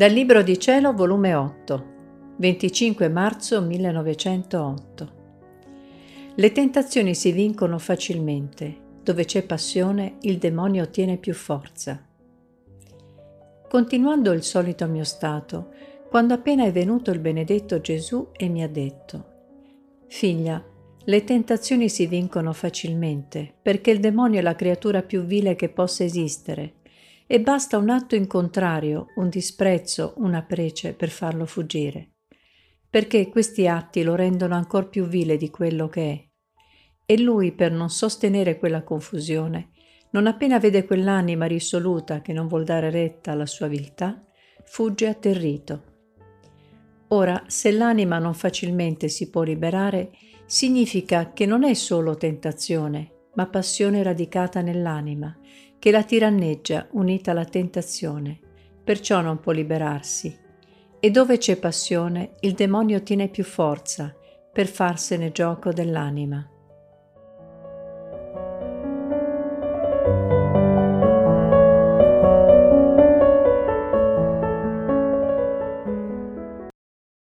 [0.00, 1.84] Dal Libro di Cielo, volume 8,
[2.38, 5.12] 25 marzo 1908.
[6.36, 8.74] Le tentazioni si vincono facilmente.
[9.02, 12.02] Dove c'è passione, il demonio ottiene più forza.
[13.68, 15.68] Continuando il solito mio stato,
[16.08, 19.24] quando appena è venuto il benedetto Gesù e mi ha detto,
[20.06, 20.64] Figlia,
[21.04, 26.04] le tentazioni si vincono facilmente, perché il demonio è la creatura più vile che possa
[26.04, 26.76] esistere
[27.32, 32.14] e basta un atto in contrario, un disprezzo, una prece per farlo fuggire,
[32.90, 36.28] perché questi atti lo rendono ancor più vile di quello che è.
[37.06, 39.70] E lui, per non sostenere quella confusione,
[40.10, 44.26] non appena vede quell'anima risoluta che non vuol dare retta alla sua viltà,
[44.64, 45.84] fugge atterrito.
[47.10, 50.10] Ora, se l'anima non facilmente si può liberare,
[50.46, 55.32] significa che non è solo tentazione, ma passione radicata nell'anima,
[55.80, 58.38] che la tiranneggia unita alla tentazione,
[58.84, 60.38] perciò non può liberarsi.
[61.00, 64.14] E dove c'è passione, il demonio tiene più forza
[64.52, 66.46] per farsene gioco dell'anima.